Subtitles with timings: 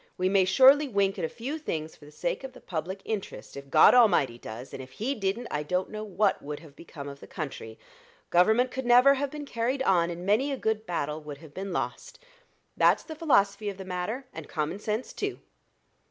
[0.17, 3.55] We may surely wink at a few things for the sake of the public interest,
[3.55, 7.07] if God Almighty does; and if He didn't, I don't know what would have become
[7.07, 7.77] of the country
[8.31, 11.71] Government could never have been carried on, and many a good battle would have been
[11.71, 12.17] lost.
[12.75, 15.37] That's the philosophy of the matter, and common sense too."